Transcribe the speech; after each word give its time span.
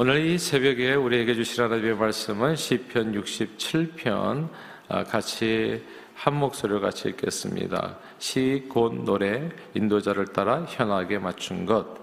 오늘 0.00 0.24
이 0.24 0.38
새벽에 0.38 0.94
우리에게 0.94 1.34
주실 1.34 1.64
하나님의 1.64 1.96
말씀은 1.96 2.54
시편 2.54 3.20
67편 3.20 4.48
아, 4.86 5.02
같이 5.02 5.84
한 6.14 6.34
목소리로 6.36 6.80
같이 6.80 7.08
읽겠습니다. 7.08 7.98
시 8.20 8.68
곧 8.68 8.94
노래 9.02 9.48
인도자를 9.74 10.28
따라 10.28 10.64
현하게 10.68 11.18
맞춘 11.18 11.66
것 11.66 11.96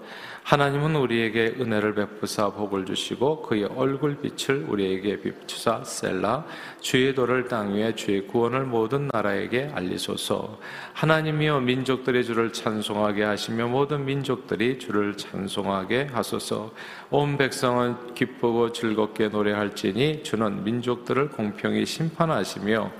하나님은 0.46 0.94
우리에게 0.94 1.56
은혜를 1.58 1.96
베푸사 1.96 2.50
복을 2.50 2.86
주시고 2.86 3.42
그의 3.42 3.64
얼굴 3.64 4.18
빛을 4.20 4.66
우리에게 4.68 5.20
비추사 5.20 5.82
셀라 5.82 6.44
주의 6.80 7.12
도를 7.16 7.48
땅 7.48 7.74
위에 7.74 7.96
주의 7.96 8.24
구원을 8.28 8.60
모든 8.60 9.08
나라에게 9.12 9.72
알리소서. 9.74 10.60
하나님이여 10.92 11.58
민족들의 11.58 12.24
주를 12.24 12.52
찬송하게 12.52 13.24
하시며 13.24 13.66
모든 13.66 14.04
민족들이 14.04 14.78
주를 14.78 15.16
찬송하게 15.16 16.10
하소서. 16.12 16.70
온 17.10 17.36
백성은 17.36 18.14
기쁘고 18.14 18.70
즐겁게 18.70 19.26
노래할지니 19.26 20.22
주는 20.22 20.62
민족들을 20.62 21.30
공평히 21.30 21.84
심판하시며 21.84 22.92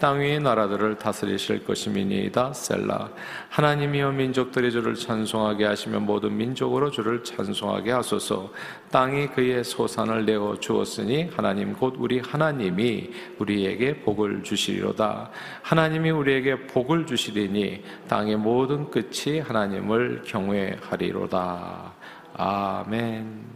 땅 0.00 0.20
위의 0.20 0.40
나라들을 0.40 0.98
다스리실 0.98 1.64
것임이니이다 1.64 2.52
셀라. 2.52 3.10
하나님이여 3.50 4.12
민족들이 4.12 4.70
주를 4.70 4.94
찬송하게 4.94 5.64
하시며 5.64 6.00
모든 6.00 6.36
민족으로 6.36 6.90
주를 6.94 7.24
찬송하게 7.24 7.90
하소서. 7.90 8.52
땅이 8.92 9.28
그의 9.28 9.64
소산을 9.64 10.24
내어 10.24 10.56
주었으니 10.60 11.28
하나님 11.34 11.72
곧 11.72 11.96
우리 11.98 12.20
하나님이 12.20 13.10
우리에게 13.40 14.00
복을 14.02 14.44
주시리로다. 14.44 15.30
하나님이 15.62 16.10
우리에게 16.10 16.68
복을 16.68 17.04
주시리니 17.04 17.82
땅의 18.06 18.36
모든 18.36 18.88
끝이 18.90 19.40
하나님을 19.40 20.22
경외하리로다. 20.24 21.92
아멘 22.36 23.54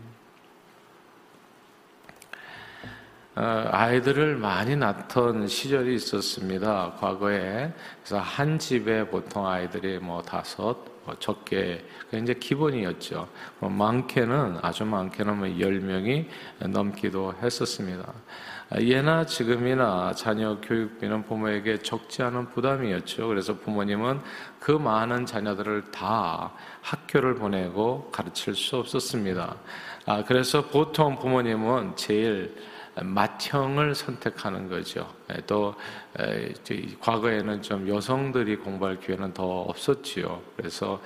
어, 3.27 3.27
아이들을 3.40 4.36
많이 4.36 4.74
낳던 4.74 5.46
시절이 5.46 5.94
있었습니다. 5.94 6.94
과거에. 6.98 7.72
그래서 8.02 8.18
한 8.18 8.58
집에 8.58 9.06
보통 9.06 9.46
아이들이 9.46 9.98
뭐 9.98 10.20
다섯, 10.22 10.76
뭐 11.04 11.14
적게, 11.20 11.86
이제 12.12 12.34
기본이었죠. 12.34 13.28
뭐 13.60 13.70
많게는, 13.70 14.58
아주 14.60 14.84
많게는 14.84 15.38
뭐 15.38 15.46
10명이 15.46 16.26
넘기도 16.70 17.32
했었습니다. 17.40 18.12
예나 18.80 19.24
지금이나 19.24 20.12
자녀 20.14 20.60
교육비는 20.60 21.22
부모에게 21.22 21.78
적지 21.78 22.22
않은 22.24 22.48
부담이었죠. 22.50 23.28
그래서 23.28 23.56
부모님은 23.56 24.20
그 24.58 24.72
많은 24.72 25.26
자녀들을 25.26 25.92
다 25.92 26.52
학교를 26.82 27.36
보내고 27.36 28.10
가르칠 28.10 28.54
수 28.54 28.76
없었습니다. 28.76 29.56
아, 30.06 30.24
그래서 30.24 30.66
보통 30.66 31.18
부모님은 31.18 31.96
제일 31.96 32.54
맏형을 33.02 33.94
선택하는 33.94 34.68
거죠. 34.68 35.12
예, 35.30 35.40
또 35.46 35.74
과거에는 37.00 37.62
좀 37.62 37.88
여성들이 37.88 38.56
공부할 38.56 39.00
기회는 39.00 39.34
더 39.34 39.44
없었지요. 39.62 40.42
그래서 40.56 41.00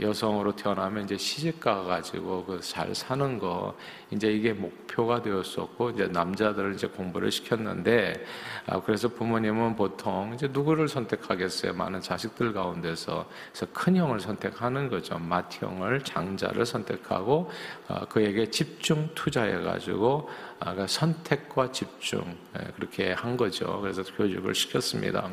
여성으로 0.00 0.54
태어나면 0.54 1.04
이제 1.04 1.16
시집 1.16 1.58
가 1.58 1.82
가지고 1.82 2.44
그 2.44 2.60
잘 2.60 2.94
사는 2.94 3.38
거 3.38 3.76
이제 4.12 4.30
이게 4.30 4.52
목표가 4.52 5.20
되었었고 5.22 5.90
이제 5.90 6.06
남자들을 6.06 6.74
이제 6.74 6.86
공부를 6.86 7.32
시켰는데 7.32 8.24
아 8.66 8.80
그래서 8.80 9.08
부모님은 9.08 9.74
보통 9.74 10.32
이제 10.34 10.46
누구를 10.46 10.86
선택하겠어요? 10.86 11.72
많은 11.72 12.00
자식들 12.00 12.52
가운데서 12.52 13.26
그래서 13.52 13.66
큰 13.72 13.96
형을 13.96 14.20
선택하는 14.20 14.88
거죠. 14.88 15.18
맏형을 15.18 16.04
장자를 16.04 16.64
선택하고 16.64 17.50
아 17.88 18.04
그에게 18.04 18.48
집중 18.48 19.08
투자해 19.16 19.62
가지고 19.62 20.28
아, 20.60 20.72
그러니까 20.72 20.88
선택과 20.88 21.72
집중 21.72 22.36
예, 22.58 22.64
그렇게 22.76 23.12
한 23.12 23.38
거죠. 23.38 23.80
그래서 23.80 24.02
교육을 24.02 24.54
시켰습니다. 24.54 25.30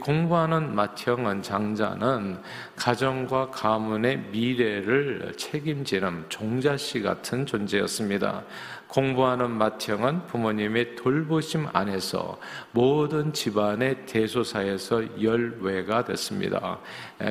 공부하는 0.00 0.72
맏형은 0.76 1.42
장자는 1.42 2.40
가정과 2.76 3.50
가문의 3.50 4.18
미래를 4.30 5.34
책임지는 5.36 6.26
종자씨 6.28 7.02
같은 7.02 7.44
존재였습니다. 7.44 8.44
공부하는 8.92 9.52
맏형은 9.52 10.26
부모님의 10.26 10.96
돌보심 10.96 11.66
안에서 11.72 12.38
모든 12.72 13.32
집안의 13.32 14.04
대소사에서 14.04 15.22
열외가 15.22 16.04
됐습니다. 16.04 16.78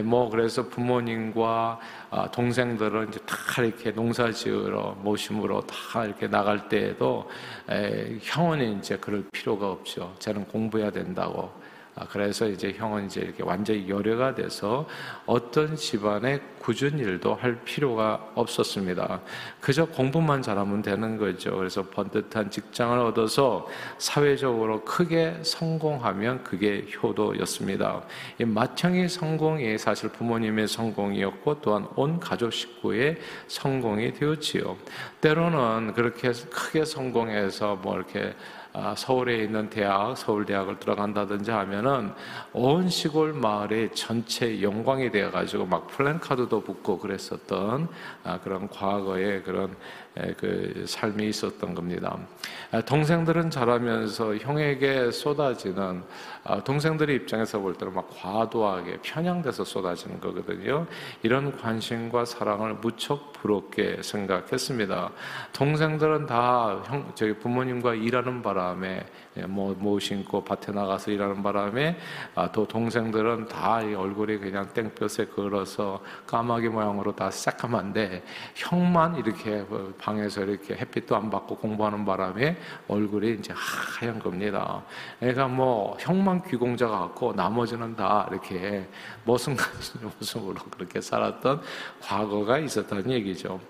뭐 0.03 0.27
그래서 0.29 0.67
부모님과 0.67 1.79
아, 2.09 2.31
동생들은 2.31 3.09
이제 3.09 3.19
다 3.27 3.61
이렇게 3.61 3.91
농사 3.91 4.31
지으러 4.31 4.97
모심으로 5.01 5.61
다 5.67 6.03
이렇게 6.03 6.27
나갈 6.27 6.67
때에도 6.67 7.29
형은 8.21 8.79
이제 8.79 8.97
그럴 8.97 9.23
필요가 9.31 9.69
없죠. 9.69 10.15
저는 10.17 10.45
공부해야 10.45 10.89
된다고. 10.89 11.60
아, 11.95 12.05
그래서 12.09 12.47
이제 12.47 12.71
형은 12.71 13.07
이제 13.07 13.19
이렇게 13.19 13.43
완전히 13.43 13.89
열애가 13.89 14.35
돼서 14.35 14.87
어떤 15.25 15.75
집안의 15.75 16.39
굳은 16.59 16.99
일도 16.99 17.35
할 17.35 17.59
필요가 17.63 18.31
없었습니다. 18.35 19.19
그저 19.59 19.85
공부만 19.85 20.41
잘하면 20.41 20.81
되는 20.81 21.17
거죠. 21.17 21.57
그래서 21.57 21.83
번듯한 21.83 22.49
직장을 22.49 22.97
얻어서 22.97 23.67
사회적으로 23.97 24.85
크게 24.85 25.39
성공하면 25.43 26.43
그게 26.43 26.85
효도였습니다. 27.01 28.03
이 28.39 28.45
맏형의 28.45 29.09
성공이 29.09 29.77
사실 29.77 30.09
부모님의 30.09 30.69
성공이었고 30.69 31.61
또한 31.61 31.87
온 31.95 32.19
가족 32.19 32.53
식구의 32.53 33.17
성공이 33.47 34.13
되었지요. 34.13 34.77
때로는 35.19 35.93
그렇게 35.93 36.31
크게 36.31 36.85
성공해서 36.85 37.75
뭐 37.75 37.95
이렇게 37.97 38.21
아, 38.29 38.60
서울에 38.95 39.43
있는 39.43 39.69
대학, 39.69 40.17
서울대학을 40.17 40.79
들어간다든지 40.79 41.51
하면은 41.51 42.13
온 42.53 42.87
시골 42.89 43.33
마을의 43.33 43.93
전체 43.93 44.61
영광이 44.61 45.11
되어가지고 45.11 45.65
막 45.65 45.87
플랜카드도 45.87 46.61
붙고 46.61 46.99
그랬었던 46.99 47.89
아, 48.23 48.39
그런 48.39 48.69
과거의 48.69 49.43
그런 49.43 49.75
그 50.37 50.85
삶이 50.87 51.27
있었던 51.29 51.75
겁니다. 51.75 52.17
아, 52.71 52.81
동생들은 52.81 53.49
자라면서 53.49 54.35
형에게 54.37 55.11
쏟아지는 55.11 56.03
동생들의 56.65 57.15
입장에서 57.15 57.59
볼 57.59 57.75
때는 57.75 57.93
막 57.93 58.09
과도하게 58.09 58.99
편향돼서 59.01 59.63
쏟아지는 59.63 60.19
거거든요. 60.19 60.85
이런 61.23 61.57
관심과 61.57 62.25
사랑을 62.25 62.75
무척 62.75 63.33
부럽게 63.33 64.01
생각했습니다. 64.01 65.11
동생들은 65.53 66.25
다 66.25 66.81
형, 66.85 67.11
저희 67.15 67.33
부모님과 67.33 67.95
일하는 67.95 68.41
바람 68.41 68.61
바람에 68.61 69.05
예, 69.30 69.30
뭐, 69.47 69.73
뭐 69.77 69.99
신고 69.99 70.43
밭에 70.43 70.73
나가서 70.73 71.11
일하는 71.11 71.41
바람에 71.41 71.97
아, 72.35 72.51
또 72.51 72.67
동생들은 72.67 73.47
다 73.47 73.75
얼굴이 73.75 74.37
그냥 74.37 74.67
땡볕에 74.73 75.27
걸어서 75.27 76.01
까마귀 76.27 76.67
모양으로 76.67 77.15
다 77.15 77.31
새까만데 77.31 78.23
형만 78.55 79.15
이렇게 79.15 79.61
뭐 79.61 79.93
방에서 79.97 80.43
이렇게 80.43 80.75
햇빛도 80.75 81.15
안 81.15 81.29
받고 81.29 81.55
공부하는 81.57 82.03
바람에 82.03 82.57
얼굴이 82.89 83.35
이제 83.35 83.53
하얀 83.55 84.19
겁니다. 84.19 84.83
그러니까 85.19 85.47
뭐 85.47 85.95
형만 85.99 86.43
귀공자 86.43 86.87
같고 86.87 87.31
나머지는 87.33 87.95
다 87.95 88.27
이렇게 88.29 88.85
머슴같은 89.23 90.11
모습으로 90.19 90.55
그렇게 90.71 90.99
살았던 90.99 91.61
과거가 92.01 92.57
있었다는 92.59 93.09
얘기죠. 93.11 93.61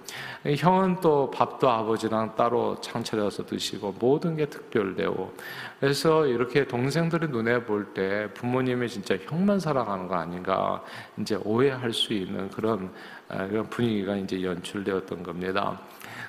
형은 0.44 1.02
또 1.02 1.30
밥도 1.30 1.70
아버지랑 1.70 2.36
따로 2.36 2.80
창 2.82 3.04
차려서 3.04 3.46
드시고 3.46 3.96
모든 4.00 4.36
게 4.36 4.48
특별되고 4.48 5.34
그래서 5.80 6.26
이렇게 6.28 6.66
동생들의 6.68 7.30
눈에 7.30 7.64
볼 7.64 7.94
때 7.94 8.30
부모님이 8.34 8.88
진짜 8.88 9.18
형만 9.18 9.60
사랑하는 9.60 10.08
거 10.08 10.16
아닌가 10.16 10.84
이제 11.20 11.36
오해할 11.44 11.94
수 11.94 12.14
있는 12.14 12.50
그런 12.50 12.92
아, 13.28 13.48
그런 13.48 13.70
분위기가 13.70 14.16
이제 14.16 14.44
연출되었던 14.44 15.24
겁니다. 15.24 15.80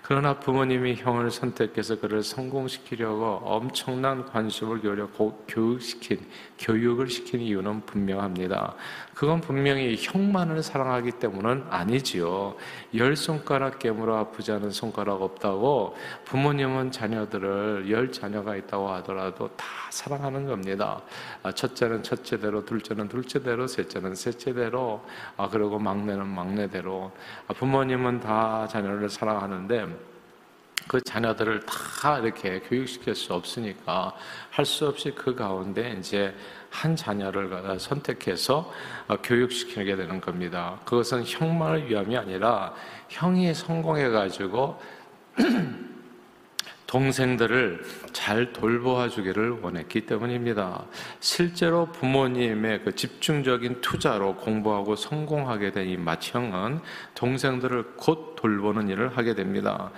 그러나 0.02 0.38
부모님이 0.38 0.96
형을 0.96 1.30
선택해서 1.30 1.98
그를 1.98 2.22
성공시키려고 2.22 3.40
엄청난 3.44 4.24
관심을 4.26 4.80
교육시킨, 5.48 6.20
교육을 6.58 7.08
시킨 7.08 7.40
이유는 7.40 7.86
분명합니다. 7.86 8.74
그건 9.14 9.40
분명히 9.40 9.96
형만을 9.98 10.62
사랑하기 10.62 11.12
때문은 11.12 11.66
아니지요. 11.68 12.56
열 12.96 13.14
손가락 13.16 13.78
깨물어 13.78 14.16
아프지 14.16 14.52
않은 14.52 14.70
손가락 14.70 15.22
없다고 15.22 15.96
부모님은 16.24 16.90
자녀들을 16.90 17.90
열 17.90 18.10
자녀가 18.10 18.56
있다고 18.56 18.90
하더라도 18.90 19.48
다 19.56 19.66
사랑하는 19.90 20.46
겁니다. 20.46 21.02
아, 21.42 21.52
첫째는 21.52 22.02
첫째대로, 22.02 22.64
둘째는 22.64 23.08
둘째대로, 23.08 23.66
셋째는 23.66 24.14
셋째대로, 24.14 25.04
아, 25.36 25.48
그리고 25.48 25.78
막내는 25.78 26.26
막내대로. 26.26 27.12
아, 27.48 27.52
부모님은 27.52 28.20
다 28.20 28.66
자녀를 28.68 29.10
사랑하는데 29.10 30.11
그 30.88 31.00
자녀들을 31.00 31.60
다 31.66 32.18
이렇게 32.18 32.60
교육시킬 32.60 33.14
수 33.14 33.34
없으니까 33.34 34.14
할 34.50 34.64
수 34.64 34.86
없이 34.86 35.12
그 35.14 35.34
가운데 35.34 35.96
이제 35.98 36.34
한 36.70 36.96
자녀를 36.96 37.78
선택해서 37.78 38.72
어, 39.08 39.16
교육시키게 39.22 39.96
되는 39.96 40.20
겁니다. 40.20 40.80
그것은 40.84 41.24
형만을 41.24 41.88
위함이 41.88 42.16
아니라 42.16 42.74
형이 43.08 43.52
성공해가지고 43.54 44.80
동생들을 46.92 47.82
잘 48.12 48.52
돌보아 48.52 49.08
주기를 49.08 49.60
원했기 49.62 50.02
때문입니다. 50.02 50.84
실제로 51.20 51.86
부모님의 51.86 52.82
그 52.84 52.94
집중적인 52.94 53.80
투자로 53.80 54.36
공부하고 54.36 54.96
성공하게 54.96 55.72
된 55.72 55.82
이 55.82 55.96
마치형은 55.96 56.80
동생들을 57.14 57.94
곧 57.96 58.36
돌보는 58.36 58.88
일을 58.88 59.16
하게 59.16 59.34
됩니다. 59.34 59.90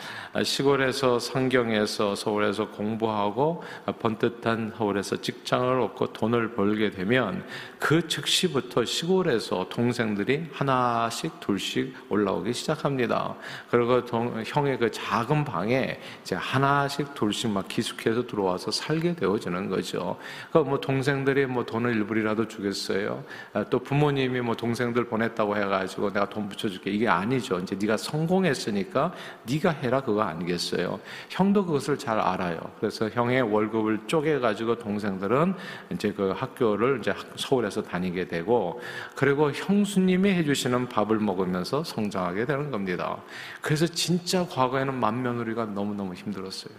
시골에서 0.43 1.19
상경에서 1.19 2.14
서울에서 2.14 2.69
공부하고 2.70 3.62
번듯한 4.00 4.75
서울에서 4.76 5.20
직장을 5.20 5.81
얻고 5.81 6.12
돈을 6.12 6.55
벌게 6.55 6.91
되면 6.91 7.44
그 7.79 8.06
즉시부터 8.06 8.85
시골에서 8.85 9.69
동생들이 9.70 10.49
하나씩 10.52 11.41
둘씩 11.41 11.94
올라오기 12.11 12.52
시작합니다. 12.52 13.35
그리고 13.70 14.05
동, 14.05 14.43
형의 14.44 14.79
그 14.79 14.91
작은 14.91 15.44
방에 15.44 15.99
이제 16.23 16.35
하나 16.35 16.83
씩 16.88 17.14
둘씩 17.14 17.50
막 17.50 17.69
기숙해서 17.69 18.26
들어와서 18.26 18.70
살게 18.70 19.14
되어지는 19.14 19.69
거죠. 19.69 20.16
그러니까 20.50 20.70
뭐 20.70 20.81
동생들이 20.81 21.46
뭐 21.46 21.64
돈을 21.64 21.94
일부리라도 21.94 22.48
주겠어요. 22.48 23.25
아, 23.52 23.64
또 23.64 23.78
부모님이 23.78 24.40
뭐 24.40 24.54
동생들 24.54 25.06
보냈다고 25.06 25.56
해가지고 25.56 26.12
내가 26.12 26.28
돈 26.28 26.48
붙여줄게 26.48 26.90
이게 26.90 27.08
아니죠. 27.08 27.58
이제 27.60 27.76
네가 27.81 27.96
성공했으니까 27.96 29.12
네가 29.50 29.70
해라 29.70 30.00
그거 30.00 30.22
아니겠어요. 30.22 31.00
형도 31.28 31.64
그것을 31.64 31.98
잘 31.98 32.19
알아요. 32.19 32.58
그래서 32.78 33.08
형의 33.08 33.42
월급을 33.42 34.00
쪼개가지고 34.06 34.78
동생들은 34.78 35.54
이제 35.92 36.12
그 36.12 36.31
학교를 36.31 36.98
이제 37.00 37.14
서울에서 37.36 37.82
다니게 37.82 38.28
되고 38.28 38.81
그리고 39.16 39.50
형수님이 39.50 40.31
해주시는 40.31 40.88
밥을 40.88 41.19
먹으면서 41.19 41.84
성장하게 41.84 42.46
되는 42.46 42.70
겁니다. 42.70 43.16
그래서 43.60 43.86
진짜 43.86 44.46
과거에는 44.46 44.94
맏며느리가 44.94 45.66
너무너무 45.66 46.14
힘들었어요. 46.14 46.74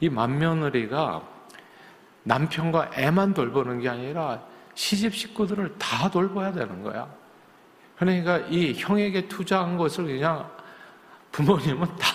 이 0.00 0.08
맏며느리가 0.08 1.22
남편과 2.24 2.90
애만 2.94 3.34
돌보는 3.34 3.80
게 3.80 3.88
아니라 3.88 4.42
시집 4.74 5.14
식구들을 5.14 5.78
다 5.78 6.10
돌봐야 6.10 6.52
되는 6.52 6.82
거야. 6.82 7.08
그러니까 7.96 8.38
이 8.50 8.74
형에게 8.74 9.28
투자한 9.28 9.76
것을 9.78 10.04
그냥 10.04 10.50
부모님은 11.32 11.86
다 11.96 12.08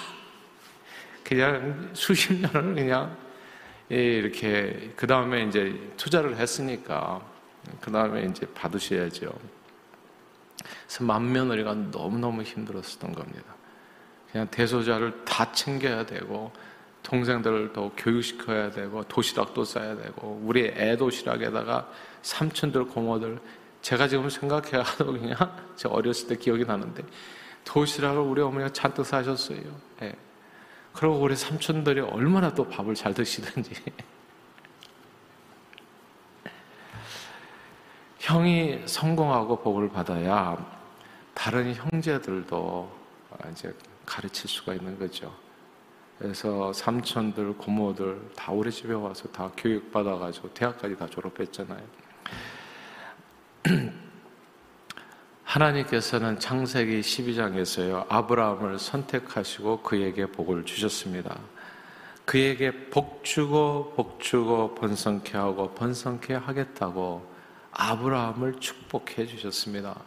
그냥 1.24 1.90
수십 1.94 2.34
년을 2.34 2.76
그냥 2.76 3.18
이렇게 3.90 4.94
그 4.96 5.08
다음에 5.08 5.44
이제 5.44 5.92
투자를 5.98 6.38
했으니까 6.38 7.22
그 7.80 7.92
다음에 7.92 8.24
이제 8.26 8.46
받으셔야죠. 8.54 9.34
그래서 10.86 11.04
맏며느리가 11.04 11.74
너무너무 11.92 12.44
힘들었었던 12.44 13.14
겁니다. 13.14 13.56
그냥 14.32 14.48
대소자를 14.50 15.26
다 15.26 15.52
챙겨야 15.52 16.06
되고 16.06 16.52
동생들을 17.04 17.74
더 17.74 17.92
교육시켜야 17.98 18.70
되고 18.72 19.04
도시락도 19.04 19.64
싸야 19.64 19.96
되고 19.96 20.42
우리 20.44 20.66
애 20.66 20.96
도시락에다가 20.98 21.92
삼촌들 22.22 22.86
고모들 22.86 23.40
제가 23.82 24.08
지금 24.08 24.30
생각해도 24.30 25.06
그냥 25.06 25.36
제 25.76 25.88
어렸을 25.90 26.28
때 26.28 26.36
기억이 26.36 26.64
나는데 26.66 27.04
도시락을 27.66 28.22
우리 28.22 28.42
어머니가 28.42 28.72
잔뜩 28.74 29.06
사셨어요. 29.06 29.62
네. 30.00 30.16
그리고 30.94 31.16
우리 31.16 31.36
삼촌들이 31.36 32.02
얼마나 32.02 32.54
또 32.54 32.68
밥을 32.68 32.96
잘 32.96 33.14
드시든지 33.14 33.72
형이 38.20 38.84
성공하고 38.86 39.62
복을 39.62 39.90
받아야 39.90 40.58
다른 41.34 41.74
형제들도 41.74 43.02
이제 43.52 43.74
가르칠 44.06 44.50
수가 44.50 44.74
있는 44.74 45.00
거죠. 45.00 45.34
그래서 46.22 46.72
삼촌들, 46.72 47.58
고모들 47.58 48.30
다 48.36 48.52
우리 48.52 48.72
집에 48.72 48.94
와서 48.94 49.28
다 49.30 49.52
교육받아가지고 49.58 50.54
대학까지 50.54 50.96
다 50.96 51.08
졸업했잖아요. 51.08 51.82
하나님께서는 55.44 56.40
창세기 56.40 57.00
12장에서요, 57.02 58.06
아브라함을 58.08 58.78
선택하시고 58.78 59.82
그에게 59.82 60.28
복을 60.28 60.64
주셨습니다. 60.64 61.40
그에게 62.26 62.90
복 62.92 63.24
주고 63.24 63.94
복 63.96 64.20
주고 64.20 64.76
번성케 64.76 65.36
하고 65.36 65.72
번성케 65.74 66.36
하겠다고 66.36 67.28
아브라함을 67.72 68.60
축복해 68.60 69.26
주셨습니다. 69.26 70.00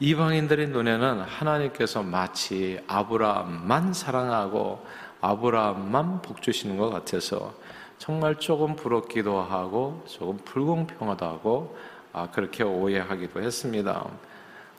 이방인들의 0.00 0.68
눈에는 0.68 1.20
하나님께서 1.20 2.02
마치 2.02 2.80
아브라함만 2.88 3.92
사랑하고 3.92 4.84
아브라함만 5.20 6.22
복 6.22 6.42
주시는 6.42 6.76
것 6.76 6.90
같아서 6.90 7.54
정말 7.98 8.36
조금 8.36 8.76
부럽기도 8.76 9.40
하고 9.40 10.04
조금 10.06 10.36
불공평하다 10.38 11.26
하고 11.26 11.76
아, 12.12 12.30
그렇게 12.30 12.62
오해하기도 12.62 13.42
했습니다. 13.42 14.06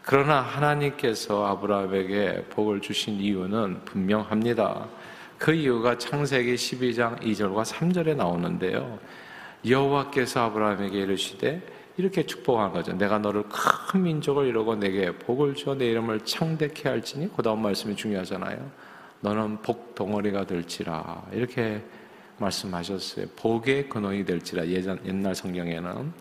그러나 0.01 0.41
하나님께서 0.41 1.45
아브라함에게 1.45 2.45
복을 2.49 2.81
주신 2.81 3.19
이유는 3.19 3.85
분명합니다. 3.85 4.87
그 5.37 5.53
이유가 5.53 5.97
창세기 5.97 6.55
12장 6.55 7.21
2절과 7.21 7.63
3절에 7.63 8.15
나오는데요. 8.15 8.99
여호와께서 9.67 10.45
아브라함에게 10.45 10.97
이르시되 10.99 11.61
이렇게 11.97 12.25
축복한 12.25 12.71
거죠. 12.71 12.93
내가 12.93 13.19
너를 13.19 13.43
큰 13.49 14.03
민족을 14.03 14.47
이루고 14.47 14.75
내게 14.75 15.11
복을 15.11 15.53
주어 15.55 15.75
내 15.75 15.87
이름을 15.87 16.21
창대케 16.21 16.87
할지니 16.87 17.29
그 17.35 17.43
다음 17.43 17.61
말씀이 17.61 17.95
중요하잖아요. 17.95 18.71
너는 19.21 19.61
복 19.61 19.95
덩어리가 19.95 20.45
될지라 20.45 21.27
이렇게 21.31 21.83
말씀하셨어요. 22.37 23.27
복의 23.35 23.89
근원이 23.89 24.25
될지라 24.25 24.67
예전 24.67 24.99
옛날 25.05 25.35
성경에는 25.35 26.13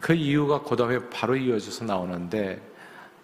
그 0.00 0.12
이유가 0.12 0.62
그 0.62 0.76
다음에 0.76 0.98
바로 1.10 1.36
이어져서 1.36 1.84
나오는데 1.84 2.60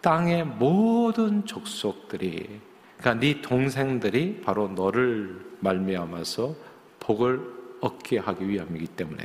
땅의 0.01 0.45
모든 0.45 1.45
족속들이 1.47 2.61
그러니까 2.99 3.21
네 3.21 3.41
동생들이 3.41 4.41
바로 4.43 4.69
너를 4.69 5.41
말미암아서 5.61 6.55
복을 7.01 7.41
얻게 7.81 8.19
하기 8.19 8.49
위함이기 8.49 8.87
때문에 8.89 9.25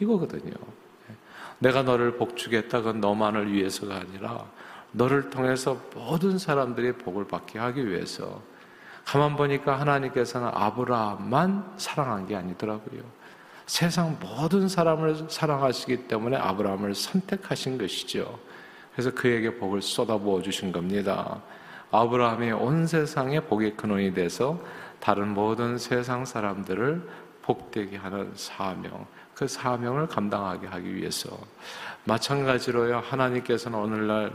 이거거든요. 0.00 0.52
내가 1.60 1.82
너를 1.82 2.16
복 2.16 2.36
주겠다 2.36 2.80
그 2.82 2.88
너만을 2.90 3.52
위해서가 3.52 3.96
아니라 3.96 4.50
너를 4.92 5.30
통해서 5.30 5.80
모든 5.94 6.38
사람들이 6.38 6.92
복을 6.92 7.28
받게 7.28 7.58
하기 7.58 7.86
위해서 7.88 8.42
가만 9.04 9.36
보니까 9.36 9.78
하나님께서는 9.80 10.50
아브라함만 10.52 11.74
사랑한 11.76 12.26
게 12.26 12.36
아니더라고요. 12.36 13.02
세상 13.66 14.16
모든 14.20 14.68
사람을 14.68 15.28
사랑하시기 15.28 16.08
때문에 16.08 16.36
아브라함을 16.36 16.94
선택하신 16.94 17.78
것이죠. 17.78 18.38
그래서 18.92 19.12
그에게 19.12 19.56
복을 19.56 19.82
쏟아부어 19.82 20.42
주신 20.42 20.72
겁니다. 20.72 21.40
아브라함이 21.90 22.52
온 22.52 22.86
세상에 22.86 23.40
복의 23.40 23.76
근원이 23.76 24.14
돼서 24.14 24.60
다른 25.00 25.28
모든 25.28 25.78
세상 25.78 26.24
사람들을 26.24 27.08
복되게 27.42 27.96
하는 27.96 28.30
사명, 28.34 29.06
그 29.34 29.48
사명을 29.48 30.06
감당하게 30.06 30.66
하기 30.66 30.94
위해서 30.94 31.36
마찬가지로요 32.04 32.98
하나님께서는 32.98 33.78
오늘날 33.78 34.32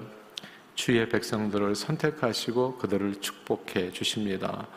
주의 0.75 1.07
백성들을 1.07 1.73
선택하시고 1.75 2.77
그들을 2.77 3.21
축복해 3.21 3.91
주십니다. 3.91 4.67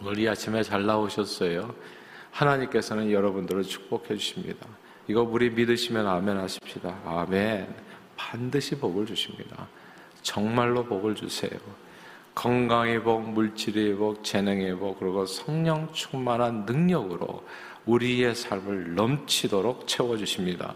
오늘 0.00 0.18
이 0.18 0.28
아침에 0.28 0.62
잘 0.62 0.84
나오셨어요. 0.84 1.74
하나님께서는 2.30 3.10
여러분들을 3.10 3.62
축복해 3.64 4.16
주십니다. 4.16 4.66
이거 5.08 5.22
우리 5.22 5.50
믿으시면 5.50 6.06
아멘 6.06 6.36
하십시다. 6.36 7.00
아멘. 7.04 7.74
반드시 8.16 8.78
복을 8.78 9.06
주십니다. 9.06 9.68
정말로 10.20 10.84
복을 10.84 11.14
주세요. 11.14 11.58
건강의 12.34 13.02
복, 13.02 13.30
물질의 13.30 13.94
복, 13.94 14.22
재능의 14.22 14.74
복, 14.78 15.00
그리고 15.00 15.24
성령 15.24 15.90
충만한 15.94 16.66
능력으로 16.66 17.42
우리의 17.86 18.34
삶을 18.34 18.94
넘치도록 18.94 19.88
채워주십니다. 19.88 20.74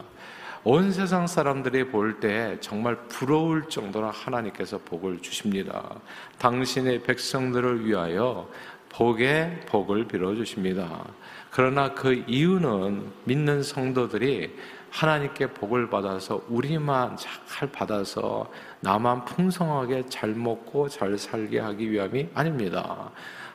온 0.62 0.92
세상 0.92 1.26
사람들이 1.26 1.84
볼 1.88 2.20
때 2.20 2.58
정말 2.60 2.94
부러울 3.08 3.66
정도로 3.70 4.10
하나님께서 4.10 4.78
복을 4.84 5.20
주십니다. 5.20 5.98
당신의 6.38 7.02
백성들을 7.02 7.86
위하여 7.86 8.46
복의 8.90 9.62
복을 9.66 10.06
빌어 10.06 10.34
주십니다. 10.34 11.02
그러나 11.50 11.94
그 11.94 12.24
이유는 12.26 13.10
믿는 13.24 13.62
성도들이 13.62 14.54
하나님께 14.90 15.46
복을 15.54 15.88
받아서 15.88 16.42
우리만 16.48 17.16
잘 17.46 17.72
받아서 17.72 18.50
나만 18.80 19.24
풍성하게 19.24 20.06
잘 20.10 20.30
먹고 20.30 20.90
잘 20.90 21.16
살게 21.16 21.58
하기 21.60 21.90
위함이 21.90 22.28
아닙니다. 22.34 23.10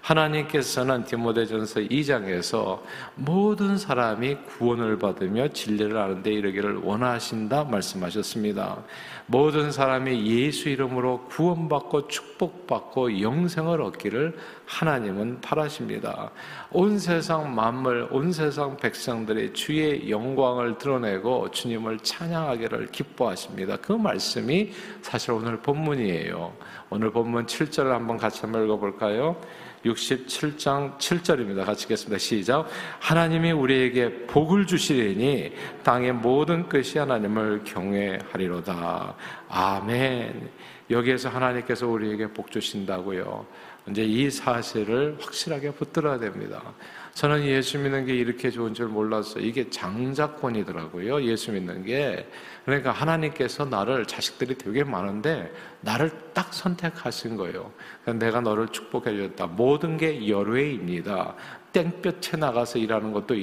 하나님께서는 0.05 1.03
디모데전서 1.03 1.79
2장에서 1.81 2.81
모든 3.15 3.75
사람이 3.75 4.37
구원을 4.45 4.99
받으며 4.99 5.47
진리를 5.47 5.97
아는데 5.97 6.31
이르기를 6.31 6.77
원하신다 6.77 7.63
말씀하셨습니다. 7.63 8.83
모든 9.25 9.71
사람이 9.71 10.27
예수 10.27 10.69
이름으로 10.69 11.25
구원받고 11.25 12.07
축복받고 12.07 13.19
영생을 13.21 13.81
얻기를 13.81 14.37
하나님은 14.65 15.41
바라십니다. 15.41 16.31
온 16.71 16.97
세상 16.99 17.53
만물, 17.53 18.07
온 18.11 18.31
세상 18.31 18.77
백성들이 18.77 19.53
주의 19.53 20.09
영광을 20.09 20.77
드러내고 20.77 21.51
주님을 21.51 21.99
찬양하기를 21.99 22.87
기뻐하십니다. 22.87 23.77
그 23.77 23.93
말씀이 23.93 24.71
사실 25.01 25.31
오늘 25.31 25.57
본문이에요. 25.61 26.53
오늘 26.89 27.11
본문 27.11 27.45
7절을 27.45 27.89
한번 27.89 28.17
같이 28.17 28.41
한번 28.41 28.65
읽어볼까요? 28.65 29.39
67장 29.85 30.97
7절입니다. 30.97 31.63
같이 31.63 31.83
읽겠습니다. 31.83 32.17
시작. 32.17 32.67
하나님이 32.99 33.51
우리에게 33.51 34.25
복을 34.25 34.65
주시리니 34.65 35.53
땅의 35.83 36.13
모든 36.13 36.67
끝이 36.67 36.97
하나님을 36.97 37.63
경외하리로다. 37.63 39.15
아멘. 39.47 40.49
여기에서 40.89 41.29
하나님께서 41.29 41.87
우리에게 41.87 42.27
복 42.27 42.51
주신다고요. 42.51 43.45
이제 43.89 44.03
이 44.03 44.29
사실을 44.29 45.17
확실하게 45.19 45.71
붙들어야 45.71 46.19
됩니다. 46.19 46.61
저는 47.13 47.45
예수 47.45 47.77
믿는 47.77 48.05
게 48.05 48.13
이렇게 48.13 48.49
좋은 48.49 48.73
줄 48.73 48.87
몰랐어요. 48.87 49.43
이게 49.43 49.69
장자권이더라고요. 49.69 51.23
예수 51.23 51.51
믿는 51.51 51.85
게. 51.85 52.27
그러니까 52.65 52.91
하나님께서 52.91 53.65
나를 53.65 54.05
자식들이 54.05 54.57
되게 54.57 54.83
많은데 54.83 55.53
나를 55.81 56.11
딱 56.33 56.53
선택하신 56.53 57.37
거예요. 57.37 57.71
내가 58.05 58.41
너를 58.41 58.67
축복해 58.67 59.15
줬다. 59.17 59.47
모든 59.47 59.97
게 59.97 60.27
열외입니다. 60.27 61.35
땡볕에 61.75 62.37
나가서 62.37 62.79
일하는 62.79 63.11
것도 63.11 63.35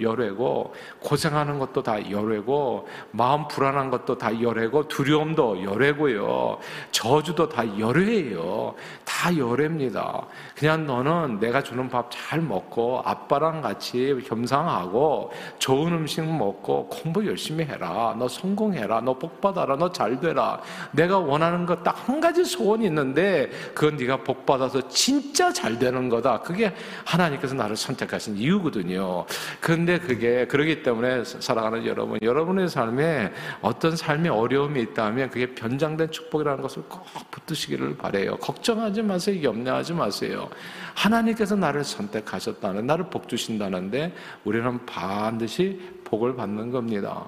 열외고 0.00 0.72
고생하는 1.00 1.58
것도 1.58 1.82
다 1.82 2.10
열외고 2.10 2.86
마음 3.10 3.48
불안한 3.48 3.90
것도 3.90 4.16
다 4.16 4.40
열외고 4.40 4.86
두려움도 4.86 5.64
열외고요. 5.64 6.58
저주도 6.92 7.48
다 7.48 7.64
열외예요. 7.76 8.74
다 9.04 9.36
열외입니다. 9.36 10.26
그냥 10.56 10.86
너는 10.86 11.40
내가 11.40 11.60
주는 11.62 11.88
밥 11.88 12.06
잘 12.10 12.40
먹고 12.40 13.02
아빠랑 13.04 13.60
같이 13.62 14.16
겸상하고 14.28 15.32
좋은 15.58 15.92
음식 15.92 16.22
먹고 16.24 16.86
공부 16.88 17.26
열심히 17.26 17.64
해라. 17.64 18.14
너 18.16 18.28
성공해라. 18.28 19.00
너 19.00 19.16
복 19.18 19.40
받아라. 19.40 19.74
너 19.76 19.90
잘 19.90 20.20
되라. 20.20 20.60
내가 20.92 21.18
원하는 21.18 21.66
것 21.66 21.82
딱 21.82 21.96
한 22.06 22.20
가지 22.20 22.44
소원이 22.44 22.84
있는데 22.86 23.50
그건 23.74 23.96
네가 23.96 24.18
복 24.18 24.46
받아서 24.46 24.86
진짜 24.88 25.52
잘 25.52 25.78
되는 25.78 26.08
거다. 26.08 26.38
그게 26.40 26.72
하나님께서 27.04 27.55
나를 27.56 27.76
선택하신 27.76 28.36
이유거든요. 28.36 29.26
그런데 29.60 29.98
그게 29.98 30.46
그러기 30.46 30.82
때문에 30.82 31.24
살아가는 31.24 31.84
여러분, 31.86 32.18
여러분의 32.22 32.68
삶에 32.68 33.32
어떤 33.60 33.96
삶의 33.96 34.30
어려움이 34.30 34.80
있다면 34.82 35.30
그게 35.30 35.54
변장된 35.54 36.10
축복이라는 36.10 36.62
것을 36.62 36.82
꼭 36.88 37.04
붙드시기를 37.30 37.96
바래요. 37.96 38.36
걱정하지 38.36 39.02
마세요. 39.02 39.42
염려하지 39.42 39.94
마세요. 39.94 40.48
하나님께서 40.94 41.56
나를 41.56 41.84
선택하셨다는 41.84 42.86
나를 42.86 43.10
복 43.10 43.28
주신다는데 43.28 44.14
우리는 44.44 44.84
반드시 44.86 45.80
복을 46.04 46.36
받는 46.36 46.70
겁니다. 46.70 47.26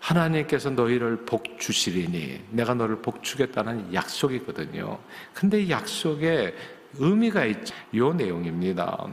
하나님께서 0.00 0.70
너희를 0.70 1.24
복 1.26 1.58
주시리니 1.58 2.40
내가 2.50 2.74
너를 2.74 2.96
복 2.96 3.22
주겠다는 3.22 3.92
약속이거든요. 3.92 4.98
근데 5.34 5.62
이 5.62 5.70
약속에 5.70 6.54
의미가 6.94 7.44
있죠. 7.46 7.74
요 7.94 8.12
내용입니다. 8.12 9.06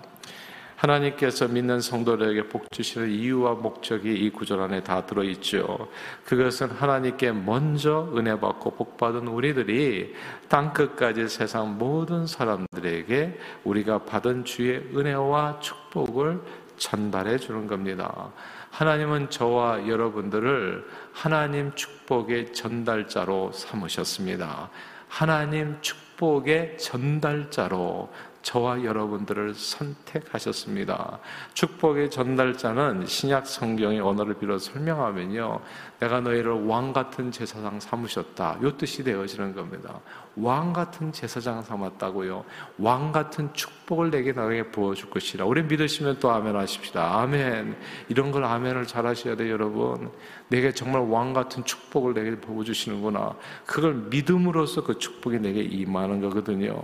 하나님께서 0.78 1.48
믿는 1.48 1.82
성도들에게 1.82 2.50
복 2.50 2.72
주시는 2.72 3.10
이유와 3.10 3.56
목적이 3.56 4.14
이 4.14 4.30
구절 4.30 4.62
안에 4.62 4.84
다 4.84 5.06
들어 5.06 5.24
있죠. 5.24 5.90
그것은 6.24 6.70
하나님께 6.70 7.32
먼저 7.32 8.12
은혜 8.16 8.40
받고 8.40 8.72
복 8.76 8.96
받은 8.98 9.28
우리들이 9.28 10.14
땅 10.48 10.74
끝까지 10.74 11.28
세상 11.30 11.80
모든 11.80 12.28
사람들에게 12.28 13.40
우리가 13.64 14.04
받은 14.04 14.46
주의 14.46 14.78
은혜와 14.96 15.60
축복을 15.62 16.42
전달해 16.78 17.40
주는 17.40 17.66
겁니다. 17.66 18.30
하나님은 18.70 19.32
저와 19.32 19.88
여러분들을 19.88 20.88
하나님 21.12 21.74
축복의 21.74 22.54
전달자로 22.54 23.52
삼으셨습니다. 23.52 24.70
하나님 25.08 25.78
축복의 25.82 26.78
전달자로 26.78 28.12
저와 28.48 28.82
여러분들을 28.82 29.56
선택하셨습니다. 29.56 31.20
축복의 31.54 32.10
전달자는 32.10 33.06
신약 33.06 33.46
성경의 33.46 34.00
언어를 34.00 34.36
빌어 34.36 34.58
설명하면요. 34.58 35.60
내가 36.00 36.22
너희를 36.22 36.66
왕 36.66 36.94
같은 36.94 37.30
제사장 37.30 37.78
삼으셨다. 37.82 38.60
요 38.64 38.78
뜻이 38.78 39.04
되어지는 39.04 39.54
겁니다. 39.54 40.00
왕 40.40 40.72
같은 40.72 41.12
제사장 41.12 41.62
삼았다고요. 41.62 42.46
왕 42.78 43.12
같은 43.12 43.54
축복을 43.54 44.12
내게 44.12 44.34
나에게 44.34 44.72
부어줄 44.72 45.10
것이라. 45.10 45.46
우리 45.46 45.64
믿으시면 45.64 46.20
또 46.20 46.30
아멘 46.32 46.56
하십시다. 46.56 47.20
아멘. 47.20 47.76
이런 48.10 48.32
걸 48.32 48.46
아멘을 48.46 48.86
잘 48.86 49.08
하셔야 49.08 49.36
돼요, 49.36 49.54
여러분. 49.54 50.12
내게 50.50 50.72
정말 50.72 51.02
왕 51.02 51.34
같은 51.34 51.64
축복을 51.66 52.14
내게 52.14 52.36
부어주시는구나. 52.40 53.36
그걸 53.66 53.96
믿음으로써 54.10 54.84
그 54.84 54.98
축복이 54.98 55.40
내게 55.40 55.62
임하는 55.62 56.22
거거든요. 56.22 56.80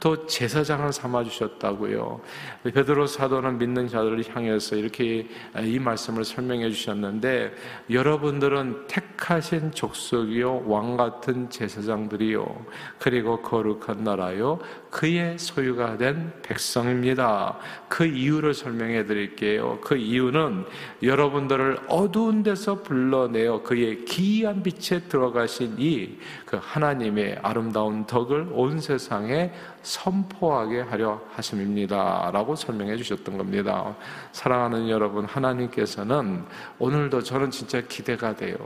또 0.00 0.26
제사장을 0.26 0.92
삼아주셨다고요. 0.92 2.20
베드로 2.64 3.06
사도는 3.06 3.58
믿는 3.58 3.88
자들을 3.88 4.24
향해서 4.34 4.76
이렇게 4.76 5.28
이 5.62 5.78
말씀을 5.78 6.24
설명해 6.24 6.70
주셨는데 6.70 7.54
여러분들은 7.90 8.86
택하신 8.88 9.72
족속이요 9.72 10.64
왕 10.66 10.96
같은 10.96 11.50
제사장들이요 11.50 12.64
그리고 12.98 13.42
거룩한 13.42 14.04
나라요 14.04 14.58
그의 14.90 15.38
소유가 15.38 15.96
된 15.96 16.32
백성입니다. 16.42 17.58
그 17.88 18.06
이유를 18.06 18.54
설명해 18.54 19.06
드릴게요. 19.06 19.78
그 19.82 19.96
이유는 19.96 20.64
여러분들을 21.02 21.80
어두운 21.88 22.42
데서 22.42 22.82
불러내어 22.82 23.62
그의 23.62 24.04
기이한 24.04 24.62
빛에 24.62 25.00
들어가신 25.08 25.76
이 25.78 26.16
그 26.54 26.58
하나님의 26.62 27.38
아름다운 27.42 28.06
덕을 28.06 28.48
온 28.52 28.78
세상에 28.78 29.52
선포하게 29.84 30.80
하려 30.80 31.20
하심입니다. 31.34 32.30
라고 32.32 32.56
설명해 32.56 32.96
주셨던 32.96 33.38
겁니다. 33.38 33.94
사랑하는 34.32 34.88
여러분, 34.88 35.24
하나님께서는 35.26 36.44
오늘도 36.78 37.22
저는 37.22 37.50
진짜 37.50 37.80
기대가 37.82 38.34
돼요. 38.34 38.56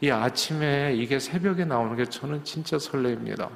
이 0.00 0.10
아침에 0.10 0.94
이게 0.94 1.18
새벽에 1.18 1.64
나오는 1.64 1.96
게 1.96 2.04
저는 2.04 2.44
진짜 2.44 2.78
설레입니다. 2.78 3.48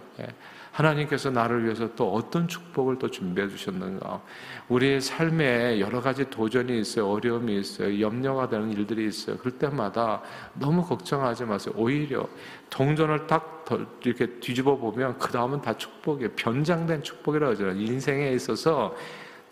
예. 0.72 0.82
하나님께서 0.82 1.30
나를 1.30 1.64
위해서 1.64 1.94
또 1.94 2.12
어떤 2.12 2.48
축복을 2.48 2.98
또 2.98 3.10
준비해 3.10 3.48
주셨는가. 3.48 4.22
우리의 4.68 5.00
삶에 5.00 5.80
여러 5.80 6.00
가지 6.00 6.28
도전이 6.28 6.80
있어요. 6.80 7.10
어려움이 7.10 7.58
있어요. 7.58 8.00
염려가 8.00 8.48
되는 8.48 8.72
일들이 8.72 9.06
있어요. 9.06 9.36
그럴 9.36 9.58
때마다 9.58 10.22
너무 10.54 10.84
걱정하지 10.84 11.44
마세요. 11.44 11.74
오히려 11.76 12.26
동전을 12.70 13.26
딱 13.26 13.64
이렇게 14.04 14.26
뒤집어 14.40 14.76
보면 14.76 15.18
그 15.18 15.30
다음은 15.30 15.60
다 15.62 15.76
축복이에요. 15.76 16.30
변장된 16.36 17.02
축복이라고 17.02 17.52
하잖아요. 17.52 17.76
인생에 17.76 18.32
있어서 18.32 18.94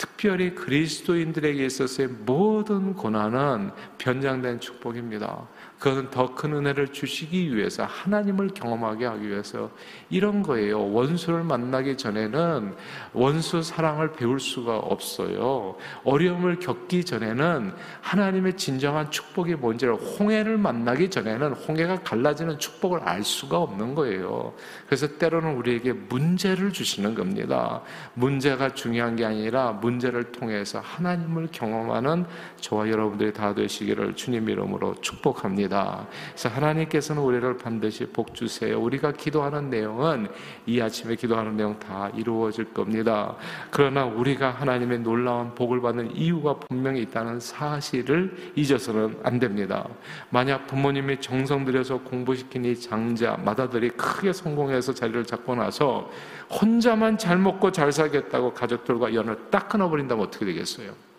특별히 0.01 0.55
그리스도인들에게 0.55 1.63
있어서의 1.67 2.09
모든 2.09 2.95
고난은 2.95 3.71
변장된 3.99 4.61
축복입니다. 4.61 5.47
그것은 5.81 6.11
더 6.11 6.35
큰 6.41 6.55
은혜를 6.55 6.89
주시기 6.89 7.55
위해서 7.55 7.85
하나님을 7.85 8.49
경험하게 8.49 9.05
하기 9.05 9.29
위해서 9.29 9.71
이런 10.09 10.43
거예요. 10.43 10.91
원수를 10.93 11.43
만나기 11.43 11.97
전에는 11.97 12.75
원수 13.13 13.63
사랑을 13.63 14.13
배울 14.13 14.41
수가 14.41 14.77
없어요. 14.79 15.77
어려움을 16.05 16.59
겪기 16.61 17.05
전에는 17.05 17.73
하나님의 18.01 18.57
진정한 18.57 19.11
축복이 19.11 19.57
뭔지를 19.57 19.95
홍해를 19.95 20.57
만나기 20.57 21.11
전에는 21.11 21.53
홍해가 21.53 22.03
갈라지는 22.03 22.59
축복을 22.59 23.01
알 23.03 23.23
수가 23.23 23.59
없는 23.59 23.95
거예요. 23.95 24.55
그래서 24.87 25.07
때로는 25.19 25.57
우리에게 25.57 25.93
문제를 25.93 26.73
주시는 26.73 27.15
겁니다. 27.15 27.83
문제가 28.15 28.73
중요한 28.73 29.17
게 29.17 29.25
아니라 29.25 29.73
문제를 29.73 30.33
통해서 30.33 30.81
하나님을 30.81 31.49
경험하는 31.53 32.27
저와 32.61 32.89
여러분들이 32.89 33.33
다 33.33 33.55
되시기를 33.55 34.15
주님 34.15 34.49
이름으로 34.49 34.95
축복합니다. 35.01 35.70
그래서 35.71 36.49
하나님께서는 36.49 37.23
우리를 37.23 37.57
반드시 37.57 38.07
복 38.07 38.35
주세요. 38.35 38.81
우리가 38.81 39.13
기도하는 39.13 39.71
내용은 39.71 40.29
이 40.67 40.81
아침에 40.81 41.15
기도하는 41.15 41.57
내용 41.57 41.79
다 41.79 42.11
이루어질 42.15 42.73
겁니다. 42.75 43.37
그러나 43.71 44.05
우리가 44.05 44.51
하나님의 44.51 45.01
놀라운 45.01 45.55
복을 45.55 45.81
받는 45.81 46.17
이유가 46.17 46.55
분명히 46.55 47.03
있다는 47.03 47.41
사실을 47.41 48.53
잊어서는 48.57 49.21
안 49.23 49.39
됩니다. 49.39 49.89
만약 50.31 50.67
부모님이 50.67 51.21
정성 51.21 51.65
들여서 51.65 52.01
공부시킨 52.01 52.65
이 52.65 52.79
장자 52.79 53.39
마다들이 53.45 53.91
크게 53.91 54.33
성공해서 54.33 54.93
자리를 54.93 55.25
잡고 55.25 55.55
나서 55.55 56.11
혼자만 56.51 57.17
잘 57.17 57.39
먹고 57.39 57.71
잘 57.71 57.93
살겠다고 57.93 58.55
가족들과 58.55 59.15
연을 59.15 59.51
딱 59.51 59.69
끊어버린다면 59.69 60.27
어떻게 60.27 60.45
되겠어요? 60.47 61.10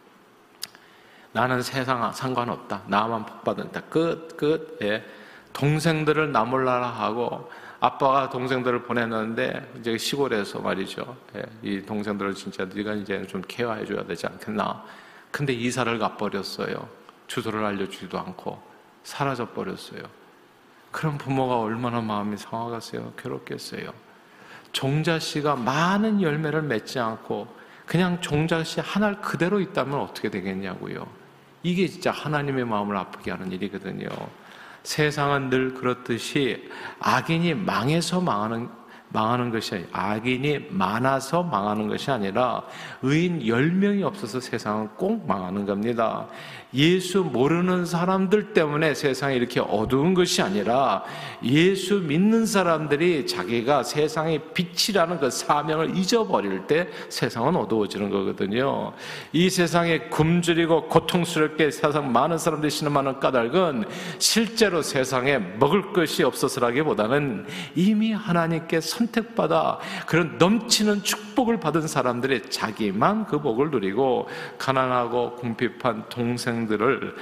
나는 1.34 1.62
세상 1.62 2.12
상관없다. 2.12 2.84
나만 2.88 3.26
복받은다. 3.26 3.82
끝, 3.82 4.36
끝. 4.38 4.78
예. 4.82 5.04
동생들을 5.54 6.32
나몰라라 6.32 6.88
하고 6.88 7.50
아빠가 7.80 8.30
동생들을 8.30 8.84
보냈는데 8.84 9.74
이제 9.80 9.98
시골에서 9.98 10.60
말이죠. 10.60 11.18
예, 11.36 11.44
이 11.64 11.82
동생들을 11.82 12.36
진짜 12.36 12.66
네가 12.66 12.94
이제 12.94 13.26
좀 13.28 13.42
케어해 13.48 13.86
줘야 13.86 14.04
되지 14.06 14.28
않겠나. 14.28 14.84
근데 15.32 15.52
이사를 15.52 15.98
가버렸어요. 15.98 16.88
주소를 17.28 17.66
알려주지도 17.66 18.20
않고 18.20 18.62
사라져 19.04 19.50
버렸어요. 19.50 20.04
그럼 20.92 21.18
부모가 21.18 21.60
얼마나 21.60 22.02
마음이 22.02 22.38
상하겠어요? 22.38 23.14
괴롭겠어요. 23.18 23.92
종자 24.74 25.20
씨가 25.20 25.56
많은 25.56 26.22
열매를 26.22 26.62
맺지 26.62 27.00
않고 27.00 27.48
그냥 27.88 28.22
종자씨 28.22 28.80
하나 28.82 29.20
그대로 29.20 29.60
있다면 29.60 30.00
어떻게 30.00 30.30
되겠냐고요. 30.30 31.21
이게 31.64 31.88
진짜 31.88 32.12
하나님의 32.12 32.66
마음을 32.66 32.96
아프게 32.98 33.32
하는 33.32 33.52
일이거든요. 33.52 34.08
세상은 34.84 35.50
늘 35.50 35.74
그렇듯이 35.74 36.70
악인이 37.00 37.54
망해서 37.54 38.20
망하는 38.20 38.70
망하는 39.14 39.52
것이 39.52 39.86
악인이 39.92 40.68
많아서 40.70 41.44
망하는 41.44 41.88
것이 41.88 42.10
아니라 42.10 42.64
의인 43.02 43.40
10명이 43.40 44.04
없어서 44.04 44.40
세상은 44.40 44.88
꼭 44.96 45.28
망하는 45.28 45.66
겁니다. 45.66 46.28
예수 46.74 47.24
모르는 47.24 47.86
사람들 47.86 48.54
때문에 48.54 48.94
세상이 48.94 49.36
이렇게 49.36 49.60
어두운 49.60 50.14
것이 50.14 50.42
아니라 50.42 51.04
예수 51.44 52.00
믿는 52.00 52.46
사람들이 52.46 53.28
자기가 53.28 53.84
세상의 53.84 54.42
빛이라는 54.54 55.20
그 55.20 55.30
사명을 55.30 55.98
잊어버릴 55.98 56.68
때 56.68 56.88
세상은 57.10 57.56
어두워지는 57.56 58.10
거거든요. 58.10 58.94
이 59.34 59.50
세상에 59.50 60.00
굶주리고 60.10 60.88
고통스럽게 60.88 61.72
세상 61.72 62.12
많은 62.12 62.38
사람들이 62.38 62.72
신음하는 62.72 63.20
까닭은 63.20 63.86
실제로 64.20 64.82
세상에 64.82 65.38
먹을 65.38 65.92
것이 65.92 66.24
없어서라기보다는 66.24 67.46
이미 67.76 68.14
하나님께 68.14 68.80
선택받아 68.82 69.80
그런 70.06 70.38
넘치는 70.38 71.04
축복을 71.04 71.60
받은 71.60 71.88
사람들이 71.88 72.50
자기만 72.50 73.26
그 73.26 73.42
복을 73.42 73.72
누리고 73.72 74.30
가난하고 74.58 75.36
궁핍한 75.36 76.06
동생 76.10 76.61
동생들을 76.62 77.16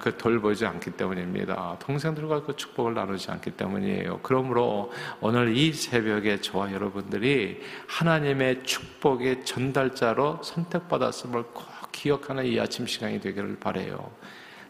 그 0.00 0.16
돌보지 0.16 0.66
않기 0.66 0.92
때문입니다. 0.92 1.76
동생들과 1.80 2.42
그 2.42 2.56
축복을 2.56 2.94
나누지 2.94 3.30
않기 3.30 3.52
때문이에요. 3.52 4.20
그러므로 4.22 4.92
오늘 5.20 5.56
이 5.56 5.72
새벽에 5.72 6.40
저와 6.40 6.72
여러분들이 6.72 7.60
하나님의 7.86 8.64
축복의 8.64 9.44
전달자로 9.44 10.42
선택받았음을 10.42 11.42
꼭 11.52 11.66
기억하는 11.92 12.44
이 12.46 12.58
아침 12.58 12.86
시간이 12.86 13.20
되기를 13.20 13.58
바래요. 13.58 14.10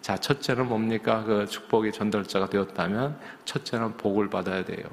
자, 0.01 0.17
첫째는 0.17 0.69
뭡니까? 0.69 1.23
그 1.25 1.47
축복의 1.47 1.93
전달자가 1.93 2.49
되었다면 2.49 3.19
첫째는 3.45 3.97
복을 3.97 4.29
받아야 4.31 4.65
돼요. 4.65 4.85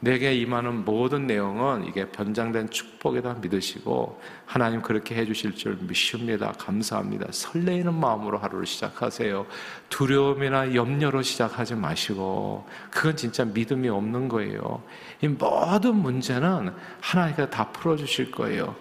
내게 0.00 0.34
임하는 0.34 0.84
모든 0.84 1.26
내용은 1.26 1.86
이게 1.86 2.08
변장된 2.08 2.70
축복이다 2.70 3.34
믿으시고 3.40 4.20
하나님 4.44 4.82
그렇게 4.82 5.14
해주실 5.14 5.54
줄 5.54 5.76
믿습니다. 5.80 6.52
감사합니다. 6.52 7.28
설레이는 7.30 7.94
마음으로 7.94 8.38
하루를 8.38 8.66
시작하세요. 8.66 9.46
두려움이나 9.88 10.74
염려로 10.74 11.22
시작하지 11.22 11.74
마시고 11.74 12.66
그건 12.90 13.16
진짜 13.16 13.44
믿음이 13.44 13.88
없는 13.88 14.28
거예요. 14.28 14.82
이 15.22 15.28
모든 15.28 15.96
문제는 15.96 16.74
하나님께서 17.00 17.48
다 17.48 17.68
풀어주실 17.70 18.30
거예요. 18.30 18.76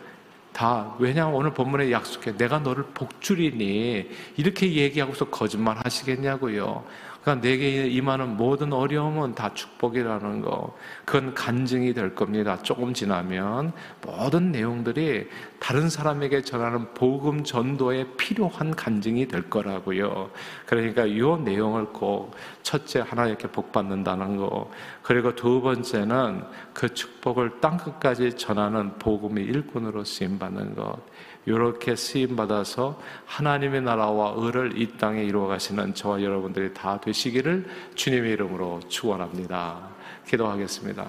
다 0.54 0.96
왜냐하면 1.00 1.36
오늘 1.36 1.52
본문에 1.54 1.92
약속해 1.92 2.38
내가 2.38 2.60
너를 2.60 2.84
복주리니 2.94 4.10
이렇게 4.38 4.72
얘기하고서 4.72 5.30
거짓말 5.30 5.78
하시겠냐고요. 5.84 6.86
그러니까 7.24 7.48
내게 7.48 7.88
임하는 7.88 8.36
모든 8.36 8.74
어려움은 8.74 9.34
다 9.34 9.54
축복이라는 9.54 10.42
거. 10.42 10.76
그건 11.06 11.34
간증이 11.34 11.94
될 11.94 12.14
겁니다. 12.14 12.58
조금 12.64 12.94
지나면 12.94 13.72
모든 14.02 14.52
내용들이 14.52 15.30
다른 15.60 15.90
사람에게 15.90 16.42
전하는 16.42 16.94
복음 16.94 17.46
전도에 17.46 18.08
필요한 18.18 18.76
간증이 18.76 19.30
될 19.30 19.50
거라고요. 19.50 20.32
그러니까 20.66 21.06
이 21.06 21.22
내용을 21.46 21.86
꼭 21.88 22.36
첫째 22.62 23.00
하나님께 23.00 23.48
복 23.48 23.72
받는다는 23.72 24.36
거. 24.36 24.70
그리고 25.02 25.34
두 25.34 25.62
번째는 25.62 26.44
그 26.74 26.94
축복을 26.94 27.62
땅 27.62 27.78
끝까지 27.78 28.36
전하는 28.36 28.98
복음의 29.00 29.46
일꾼으로 29.46 30.04
쓰임 30.04 30.38
받는 30.38 30.76
것. 30.76 30.98
이렇게 31.46 31.96
쓰임 31.96 32.36
받아서 32.36 33.00
하나님의 33.26 33.82
나라와 33.82 34.34
의를 34.38 34.80
이 34.80 34.98
땅에 34.98 35.24
이루어 35.24 35.48
가시는 35.48 35.94
저와 35.94 36.22
여러분들이 36.22 36.74
다 36.74 37.00
되시기를 37.02 37.66
주님의 37.96 38.32
이름으로 38.34 38.80
축원합니다. 38.88 39.90
기도하겠습니다. 40.28 41.08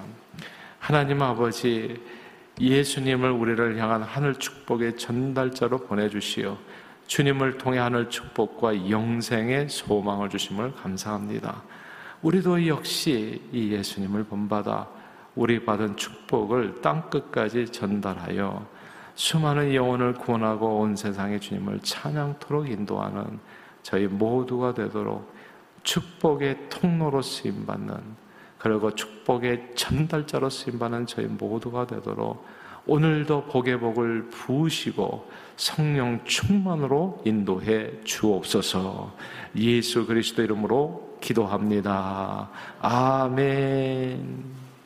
하나님 0.79 1.21
아버지 1.21 2.01
예수님을 2.59 3.31
우리를 3.31 3.77
향한 3.77 4.03
하늘 4.03 4.35
축복의 4.35 4.97
전달자로 4.97 5.79
보내 5.79 6.09
주시어 6.09 6.57
주님을 7.07 7.57
통해 7.57 7.79
하늘 7.79 8.09
축복과 8.09 8.89
영생의 8.89 9.69
소망을 9.69 10.29
주심을 10.29 10.73
감사합니다. 10.75 11.63
우리도 12.21 12.65
역시 12.67 13.41
이 13.51 13.71
예수님을 13.71 14.23
본받아 14.25 14.87
우리 15.35 15.63
받은 15.63 15.97
축복을 15.97 16.81
땅 16.81 17.09
끝까지 17.09 17.67
전달하여 17.67 18.65
수많은 19.15 19.73
영혼을 19.73 20.13
구원하고 20.13 20.79
온 20.79 20.95
세상의 20.95 21.39
주님을 21.39 21.79
찬양토록 21.81 22.69
인도하는 22.69 23.39
저희 23.81 24.07
모두가 24.07 24.73
되도록 24.73 25.33
축복의 25.83 26.69
통로로 26.69 27.21
쓰임받는 27.21 28.25
그리고 28.57 28.93
축복의 28.93 29.75
전달자로 29.75 30.49
쓰임받는 30.49 31.05
저희 31.05 31.27
모두가 31.27 31.87
되도록 31.87 32.45
오늘도 32.87 33.45
복의 33.45 33.79
복을 33.79 34.29
부으시고 34.29 35.29
성령 35.55 36.23
충만으로 36.23 37.21
인도해 37.25 38.03
주옵소서 38.03 39.15
예수 39.55 40.05
그리스도 40.05 40.43
이름으로 40.43 41.17
기도합니다. 41.21 42.49
아멘. 42.81 44.64